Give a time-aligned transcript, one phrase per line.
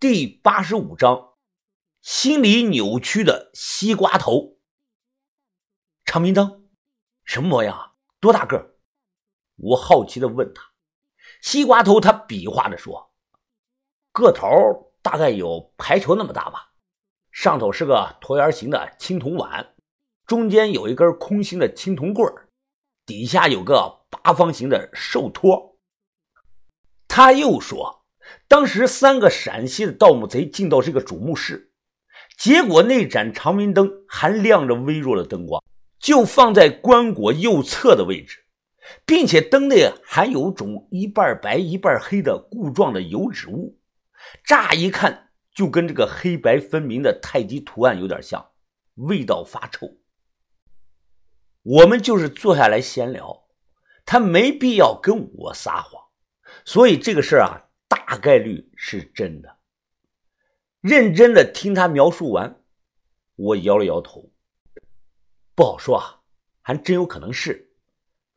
[0.00, 1.30] 第八十五章，
[2.02, 4.56] 心理扭曲的西瓜头。
[6.04, 6.68] 长明灯，
[7.24, 7.94] 什么模样啊？
[8.20, 8.76] 多大个？
[9.56, 10.62] 我好奇的问他。
[11.42, 13.12] 西瓜头他比划着说
[14.14, 14.46] ：“个头
[15.02, 16.74] 大概有排球那么大吧，
[17.32, 19.74] 上头是个椭圆形的青铜碗，
[20.26, 22.32] 中间有一根空心的青铜棍
[23.04, 25.76] 底下有个八方形的寿托。”
[27.08, 27.97] 他又说。
[28.46, 31.72] 当时三个陕西的盗墓贼进到这个主墓室，
[32.38, 35.62] 结果那盏长明灯还亮着微弱的灯光，
[35.98, 38.44] 就放在棺椁右侧的位置，
[39.04, 43.78] 并且灯内还有种一半白一半黑的固状的油脂物，
[44.44, 48.50] 乍一看就跟这个黑白分明的太极图案有点像，
[48.94, 49.98] 味道发臭。
[51.62, 53.44] 我们就是坐下来闲聊，
[54.06, 56.02] 他没必要跟我撒谎，
[56.64, 57.67] 所以这个事儿啊。
[57.88, 59.56] 大概率是真的。
[60.80, 62.62] 认真的听他描述完，
[63.34, 64.30] 我摇了摇头，
[65.54, 66.22] 不好说啊，
[66.62, 67.72] 还真有可能是。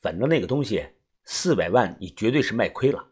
[0.00, 0.86] 反正那个东西
[1.24, 3.08] 四百万，你绝对是卖亏了。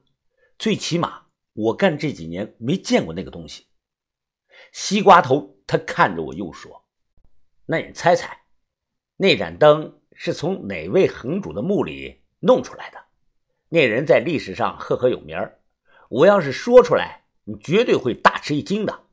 [0.58, 3.66] 最起码我干这几年没见过那个东西。
[4.72, 6.86] 西瓜头他看着我又说
[7.66, 8.40] ：“那你猜猜，
[9.16, 12.98] 那盏灯是从哪位恒主的墓里弄出来的？
[13.68, 15.36] 那人在历史上赫赫有名
[16.08, 19.04] 我要是说出来，你绝对会大吃一惊的。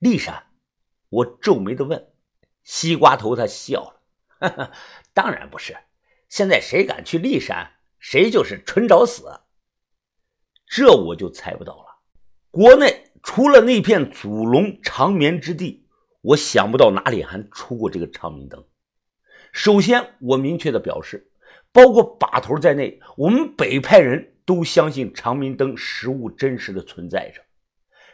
[0.00, 0.46] 骊山，
[1.08, 2.12] 我皱眉的问。
[2.62, 4.02] 西瓜头他笑了，
[4.40, 4.72] 哈哈，
[5.12, 5.76] 当然不是。
[6.28, 9.40] 现在谁敢去骊山，谁就是纯找死。
[10.66, 12.02] 这我就猜不到了。
[12.50, 15.86] 国内除了那片祖龙长眠之地，
[16.22, 18.64] 我想不到哪里还出过这个长明灯。
[19.52, 21.30] 首先，我明确的表示，
[21.70, 24.33] 包括把头在内，我们北派人。
[24.44, 27.42] 都相信长明灯实物真实的存在着，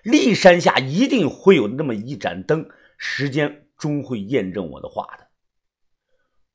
[0.04, 5.26] 骊山下一定会有那么一盏灯，时间终会验证我的话的。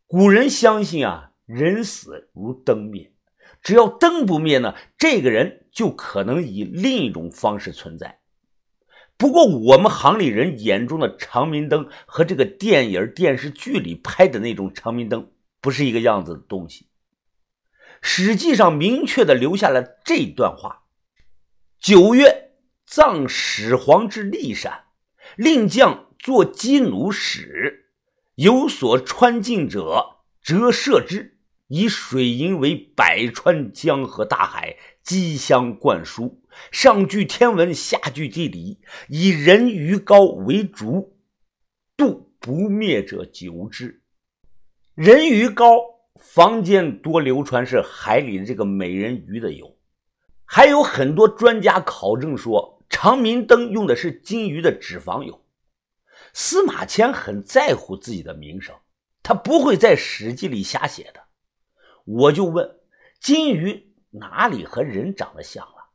[0.08, 3.11] 古人相信啊，人死如灯灭，
[3.61, 8.20] 只要灯不灭呢，这个人就可能以另一种方式存在。
[9.17, 16.89] 不过我们行里人眼中的长明灯和这个电影电视剧里拍的那种长明灯不是一个样子的东西。
[18.08, 20.83] 史记上明确的留下了这段话：
[21.80, 22.52] 九月，
[22.86, 24.83] 葬始皇之骊山，
[25.36, 27.88] 令将作鸡弩使，
[28.36, 36.43] 有所穿进者，折射之，以水银为百川江河大海，机相灌输。
[36.72, 41.17] 上具天文，下具地理，以人鱼膏为主，
[41.98, 44.04] 度不灭者久之。
[44.93, 45.95] 人鱼膏。
[46.15, 49.77] 坊间多流传是海里的这个美人鱼的油，
[50.45, 55.45] 还有很多专家考证说长明灯用的是金鱼的脂肪油。
[56.33, 58.75] 司马迁很在乎自己的名声，
[59.21, 61.21] 他不会在史记里瞎写的。
[62.05, 62.80] 我就问，
[63.20, 65.92] 金鱼哪里和人长得像了？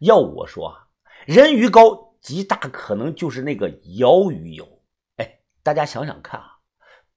[0.00, 0.88] 要我说啊，
[1.26, 4.82] 人鱼膏极大可能就是那个鳐鱼油。
[5.16, 6.58] 哎，大家想想看啊，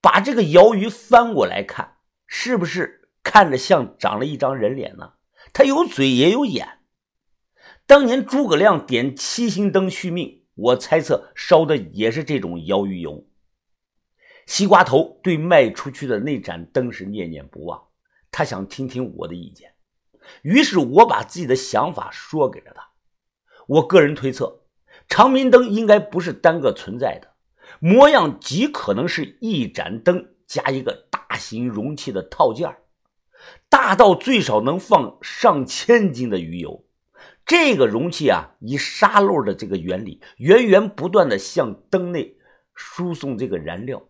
[0.01, 1.97] 把这个鳐鱼翻过来看。
[2.31, 5.13] 是不是看着像长了一张人脸呢？
[5.51, 6.78] 他有嘴也有眼。
[7.88, 13.28] 当年诸葛亮点七星灯续命，我猜测烧的也是这种摇鱼油。
[14.45, 17.88] 西瓜头对卖出去的那盏灯是念念不忘，
[18.29, 19.73] 他想听听我的意见，
[20.44, 22.90] 于是我把自己的想法说给了他。
[23.67, 24.66] 我个人推测，
[25.07, 27.34] 长明灯应该不是单个存在的，
[27.79, 31.09] 模样极可能是一盏灯加一个。
[31.29, 32.75] 大型容器的套件
[33.69, 36.88] 大到最少能放上千斤的鱼油。
[37.45, 42.35] 这个容器啊，以沙漏的这个原理，源源不断的向灯内
[42.73, 44.07] 输送这个燃料。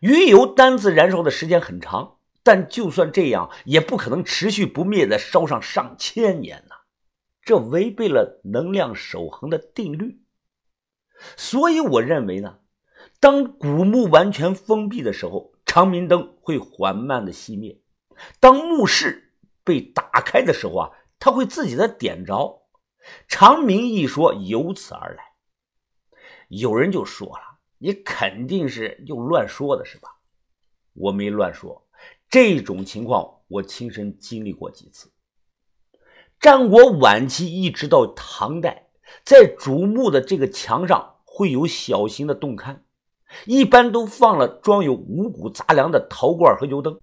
[0.00, 6.74] 鱼油单次燃烧的时间很长，但就算这样，也不可能持续不灭的烧上上千年呐，
[7.42, 10.22] 这违背了能量守恒的定律。
[11.36, 12.60] 所以我认为呢，
[13.20, 15.51] 当古墓完全封闭的时候。
[15.72, 17.80] 长明灯会缓慢的熄灭，
[18.38, 19.32] 当墓室
[19.64, 22.66] 被打开的时候啊，它会自己的点着。
[23.26, 25.32] 长明一说由此而来。
[26.48, 30.10] 有人就说了：“你肯定是又乱说的，是吧？”
[30.92, 31.88] 我没乱说，
[32.28, 35.10] 这种情况我亲身经历过几次。
[36.38, 38.90] 战国晚期一直到唐代，
[39.24, 42.80] 在主墓的这个墙上会有小型的洞龛。
[43.46, 46.98] 一般都放了装有五谷杂粮的陶罐和油灯。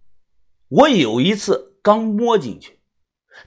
[0.68, 2.80] 我有一次刚摸进去，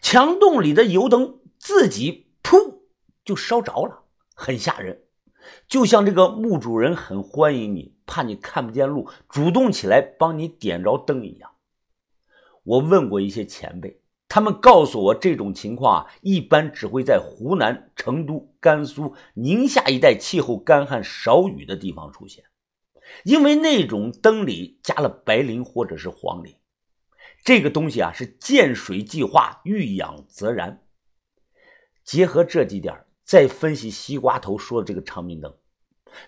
[0.00, 2.80] 墙洞里的油灯自己噗
[3.24, 4.02] 就烧着了，
[4.34, 5.02] 很吓人。
[5.66, 11.50] 就像这个墓主人很欢迎你，怕你看不见路，主动起来帮你点着灯一样。
[12.62, 22.44] 我问过一些前辈，他们告诉我，这种情况啊，一般只会在湖南、成都、甘肃、宁夏一带气候干旱、少雨的地方出现，
[23.24, 26.56] 因为那种灯里加了白磷或者是黄磷。
[27.44, 30.82] 这个东西啊，是见水即化，遇氧则燃。
[32.04, 33.04] 结合这几点。
[33.24, 35.54] 再分析西瓜头说的这个长明灯，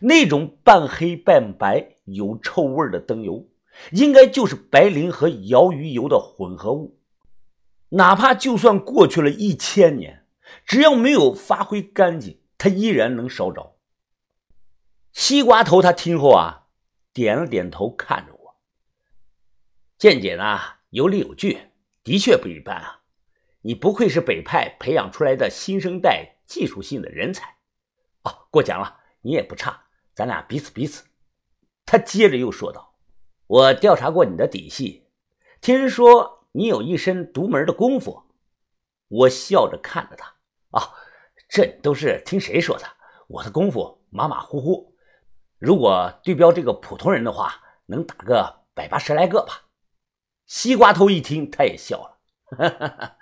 [0.01, 3.47] 那种半黑半白、有臭味的灯油，
[3.91, 7.01] 应该就是白磷和摇鱼油的混合物。
[7.91, 10.25] 哪怕就算过去了一千年，
[10.65, 13.77] 只要没有发挥干净，它依然能烧着。
[15.13, 16.64] 西瓜头他听后啊，
[17.15, 18.57] 点了点头，看着我，
[19.97, 20.59] 见解呢
[20.91, 21.71] 有理有据，
[22.03, 23.01] 的确不一般啊！
[23.63, 26.33] 你不愧是北派培养出来的新生代。
[26.47, 27.57] 技术性的人才，
[28.25, 29.85] 哦，过奖了，你也不差，
[30.15, 31.07] 咱俩彼此彼此。
[31.87, 32.97] 他接着又说道
[33.49, 35.09] ：“我调查过你的底细，
[35.63, 38.25] 听人说你有一身独门的功夫。”
[39.09, 40.37] 我笑着看着他
[40.73, 40.93] ：“啊，
[41.49, 42.85] 这都是听谁说的？
[43.27, 44.94] 我的功夫马马虎虎，
[45.65, 47.55] 如果对标这个普通人的话，
[47.87, 49.63] 能打个百八十来个吧。”
[50.47, 52.19] 西瓜头一听，他也笑了
[52.59, 53.17] ：“哈哈哈，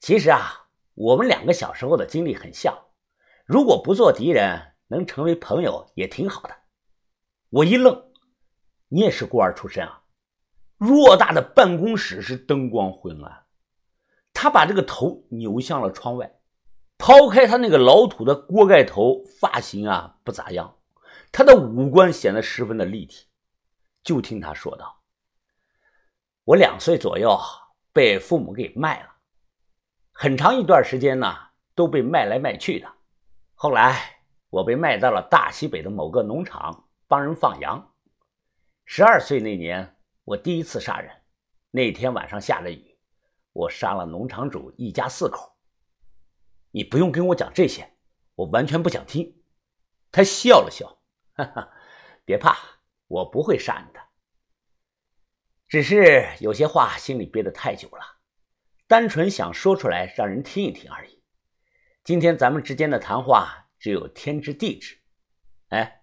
[0.00, 0.58] 其实啊。”
[0.94, 2.76] 我们两个小时候的经历很像，
[3.46, 6.54] 如果不做敌人，能成为朋友也挺好的。
[7.48, 8.10] 我一愣，
[8.88, 10.02] 你也是孤儿出身啊？
[10.78, 13.44] 偌大的办公室是灯光昏暗，
[14.34, 16.40] 他把这个头扭向了窗外，
[16.98, 20.76] 抛开他那个老土的锅盖头，发型啊不咋样，
[21.32, 23.26] 他的五官显得十分的立体。
[24.04, 25.00] 就听他说道
[26.44, 27.38] ：“我两岁左右
[27.92, 29.08] 被父母给卖了。”
[30.12, 31.34] 很长一段时间呢，
[31.74, 32.92] 都被卖来卖去的。
[33.54, 37.94] 后来我被卖到了大西北的某个农场帮人放羊。
[38.84, 41.10] 十二岁那年，我第一次杀人。
[41.70, 42.98] 那天晚上下着雨，
[43.52, 45.56] 我杀了农场主一家四口。
[46.72, 47.96] 你不用跟我讲这些，
[48.34, 49.42] 我完全不想听。
[50.10, 51.01] 他笑了笑，
[51.34, 51.72] 哈哈，
[52.24, 52.56] 别怕，
[53.06, 54.00] 我不会杀你的，
[55.66, 58.18] 只是有些话心里憋得太久了。
[58.86, 61.22] 单纯想说出来让人听一听而已。
[62.04, 64.98] 今天咱们之间的谈话只有天知地知。
[65.68, 66.02] 哎，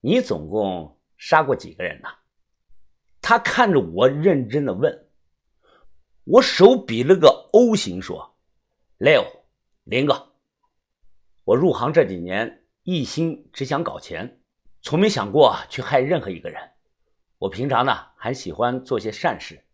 [0.00, 2.08] 你总共杀过几个人呢？
[3.20, 5.10] 他看着我认真的问。
[6.24, 8.38] 我手比了个 O 型，说
[8.98, 9.22] ：“六，
[9.84, 10.32] 零个。
[11.44, 14.40] 我入行这几年，一心只想搞钱，
[14.86, 16.62] 从没想过去害任何一个人。
[17.38, 19.64] 我平常呢，还喜欢做些善事。”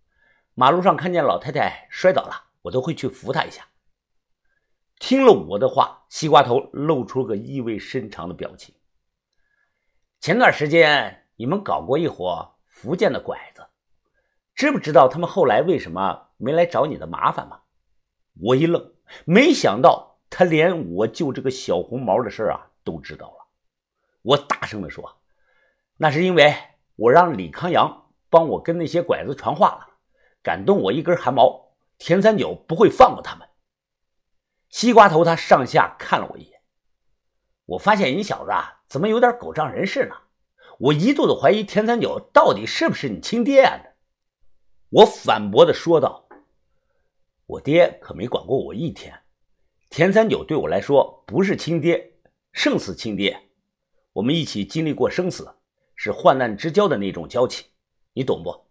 [0.57, 3.69] 马路上看见老太太摔倒了，我都会去扶她一下。
[4.99, 8.75] 听了我的话，西瓜头露出个意味深长的表情。
[10.19, 13.67] 前段时间你们搞过一伙福建的拐子，
[14.55, 17.61] 知不知道他们后来为什么没来找你的麻烦吗？
[18.41, 18.95] 我一愣，
[19.27, 23.42] 没想到他连我救这个小红毛的事啊都知道了。
[24.23, 25.21] 我大声地说
[25.99, 26.55] ：“那是因为
[26.97, 29.89] 我让李康阳帮我跟那些拐子传话了。”
[30.43, 33.49] 敢动我一根汗毛，田三九不会放过他们。
[34.69, 36.63] 西瓜头他上下看了我一眼，
[37.67, 40.17] 我发现你小子啊怎么有点狗仗人势呢？
[40.81, 43.81] 我一度的怀疑田三九到底是不是你亲爹啊？
[44.89, 46.27] 我反驳的说道
[47.47, 49.23] ：“我爹可没管过我一天，
[49.91, 52.19] 田三九对我来说不是亲爹，
[52.53, 53.51] 胜似亲爹。
[54.13, 55.55] 我们一起经历过生死，
[55.97, 57.67] 是患难之交的那种交情，
[58.13, 58.67] 你懂不？”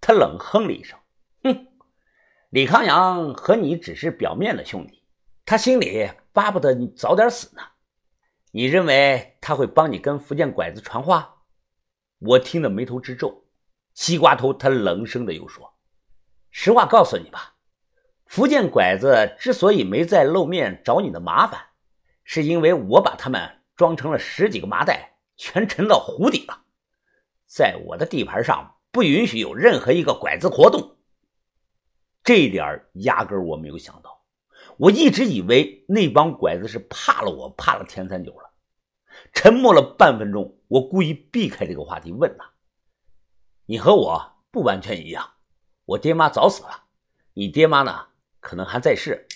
[0.00, 0.98] 他冷哼了一声，
[1.44, 1.66] 哼，
[2.50, 5.02] 李康阳和你只是表面的兄弟，
[5.44, 7.62] 他心里巴不得你早点死呢。
[8.50, 11.42] 你认为他会帮你跟福建拐子传话？
[12.18, 13.44] 我听得眉头直皱。
[13.94, 15.74] 西瓜头他冷声的又说
[16.50, 17.54] ：“实话告诉你吧，
[18.26, 21.60] 福建拐子之所以没再露面找你的麻烦，
[22.24, 26.62] 是因为我把他们装成了十几个麻袋，全沉到湖底了，
[27.46, 30.98] 在我的地盘上。”不允许有任何一个拐子活动，
[32.22, 34.22] 这一点压根我没有想到。
[34.76, 38.50] 我一直以为那帮拐子是怕了我，怕了田三九了。
[39.32, 42.52] 沉默了半分钟，我故意避开这个话题，问他
[43.64, 45.36] ：“你和我不完全一样，
[45.86, 46.84] 我爹妈早死了，
[47.32, 48.08] 你爹妈呢？
[48.40, 49.26] 可能还在世。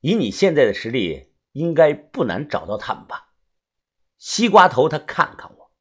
[0.00, 3.29] 以你现在的实力，应该不难找到他们吧？”
[4.20, 5.72] 西瓜头他看看我，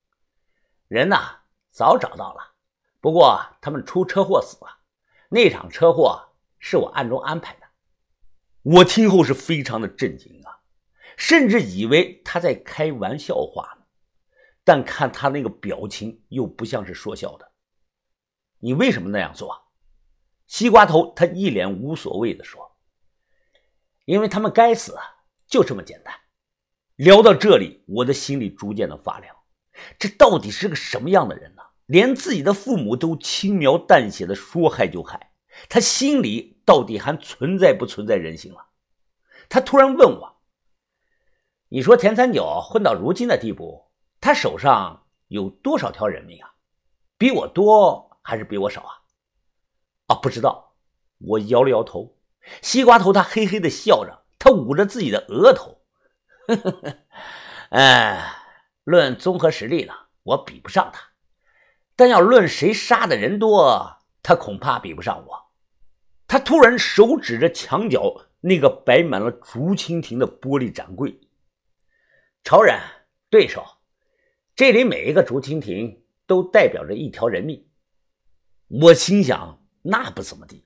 [0.87, 1.41] 人呐，
[1.71, 2.55] 早找到了。
[3.01, 4.79] 不过他们出车祸死了，
[5.27, 7.67] 那场车祸是我暗中安排的。
[8.61, 10.61] 我听后是非常的震惊啊！
[11.17, 13.85] 甚至以为他在开玩笑话呢。
[14.63, 17.51] 但看他那个表情，又不像是说笑的。
[18.59, 19.67] 你为什么那样做？
[20.47, 22.77] 西瓜头他一脸无所谓的说
[24.05, 24.97] ：“因为他们该死，
[25.45, 26.17] 就这么简单。”
[26.99, 29.33] 聊到这里，我的心里逐渐的发凉。
[29.97, 31.61] 这到底是个什么样的人呢？
[31.85, 35.31] 连自己的父母都轻描淡写的说害就害，
[35.69, 38.65] 他心里到底还存在不存在人性了？
[39.47, 40.41] 他突然问我
[41.71, 43.85] ：“你说田三九混到如今的地步，
[44.19, 46.51] 他手上有多少条人命啊？
[47.17, 48.91] 比我多还是比我少啊？”
[50.07, 50.75] 啊，不知道。
[51.19, 52.17] 我摇了摇头。
[52.61, 55.78] 西瓜头他嘿嘿的笑着，他捂着自己的额头，
[56.55, 56.97] 呵呵呵
[57.69, 58.33] 哎，
[58.83, 61.09] 论综合实力呢，我比不上他。
[61.95, 65.51] 但要论谁杀的人多，他恐怕比不上我。
[66.27, 71.19] 他突然手指着墙角那个摆满了竹蜻蜓的玻璃展柜。
[72.43, 72.79] 仇人、
[73.29, 73.65] 对手，
[74.55, 77.67] 这里每一个竹蜻蜓都代表着一条人命。
[78.67, 80.65] 我心想，那不怎么地，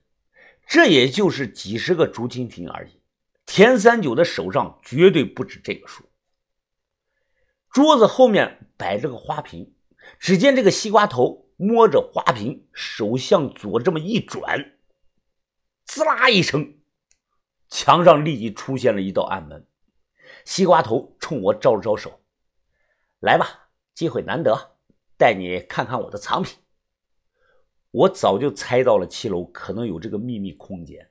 [0.66, 3.00] 这也就是几十个竹蜻蜓而已。
[3.46, 6.04] 田三九的手上绝对不止这个数。
[7.70, 9.70] 桌子后面摆着个花瓶。
[10.18, 14.76] 只见这个西瓜头摸着花瓶，手向左这么一转，
[15.86, 16.76] 滋啦一声，
[17.70, 19.66] 墙上立即出现了一道暗门。
[20.44, 22.20] 西瓜头冲我招了招手
[23.20, 24.76] ：“来吧，机会难得，
[25.16, 26.58] 带你看看我的藏品。”
[27.90, 31.10] 我早就猜到了七楼可能有这个秘密空间，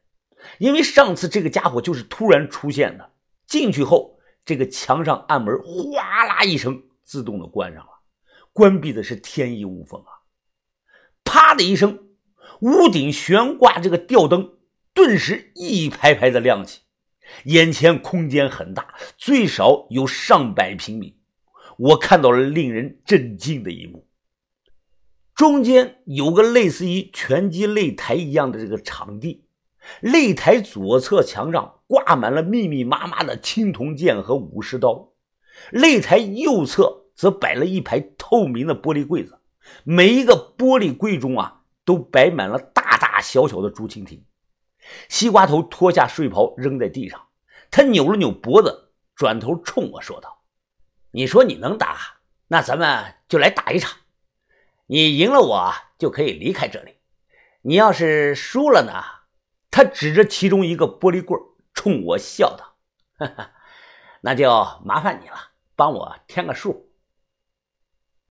[0.57, 3.11] 因为上次这个家伙就是突然出现的。
[3.45, 7.89] 进去后，这个墙上暗门哗啦一声自动的关上了。
[8.51, 10.23] 关闭的是天衣无缝啊！
[11.23, 11.99] 啪的一声，
[12.61, 14.53] 屋顶悬挂这个吊灯
[14.93, 16.81] 顿时一排排的亮起，
[17.45, 21.17] 眼前空间很大，最少有上百平米。
[21.77, 24.07] 我看到了令人震惊的一幕：
[25.33, 29.45] 中间有个类似于拳击擂台一样的这个场地，
[30.01, 35.13] 擂台左侧墙上挂满了密密麻麻的青铜剑和武士刀，
[35.71, 37.01] 擂台右侧。
[37.15, 39.39] 则摆了一排透明的玻璃柜子，
[39.83, 44.25] 每一个玻璃柜中啊，都摆满了大大小小的竹蜻蜓。
[45.09, 47.27] 西瓜头脱下睡袍扔在地上，
[47.69, 50.41] 他扭了扭脖子，转头冲我说道
[51.13, 51.97] ：“你说你能打，
[52.47, 53.95] 那咱们就来打一场。
[54.87, 56.95] 你赢了我就可以离开这里，
[57.61, 58.91] 你要是输了呢？”
[59.73, 61.35] 他指着其中一个玻璃柜，
[61.73, 62.75] 冲我笑道
[63.17, 63.51] ：“哈哈，
[64.21, 64.47] 那就
[64.85, 65.35] 麻烦你了，
[65.75, 66.91] 帮我添个数。”